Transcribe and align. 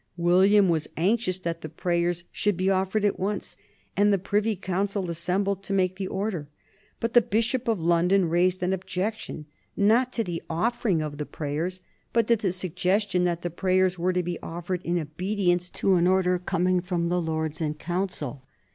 William 0.17 0.67
was 0.67 0.87
anxious 0.97 1.37
that 1.37 1.61
the 1.61 1.69
prayers 1.69 2.23
should 2.31 2.57
be 2.57 2.71
offered 2.71 3.05
at 3.05 3.19
once, 3.19 3.55
and 3.95 4.11
the 4.11 4.17
Privy 4.17 4.55
Council 4.55 5.07
assembled 5.11 5.61
to 5.61 5.73
make 5.73 5.97
the 5.97 6.07
order; 6.07 6.47
but 6.99 7.13
the 7.13 7.21
Bishop 7.21 7.67
of 7.67 7.79
London 7.79 8.27
raised 8.27 8.63
an 8.63 8.73
objection, 8.73 9.45
not 9.77 10.11
to 10.11 10.23
the 10.23 10.41
offering 10.49 11.03
of 11.03 11.19
the 11.19 11.25
prayers, 11.27 11.83
but 12.13 12.25
to 12.25 12.35
the 12.35 12.51
suggestion 12.51 13.25
that 13.25 13.43
the 13.43 13.51
prayers 13.51 13.99
were 13.99 14.11
to 14.11 14.23
be 14.23 14.39
offered 14.41 14.81
in 14.83 14.97
obedience 14.97 15.69
to 15.69 15.93
an 15.93 16.07
order 16.07 16.39
coming 16.39 16.81
from 16.81 17.09
the 17.09 17.21
Lords 17.21 17.61
in 17.61 17.75
Council. 17.75 18.41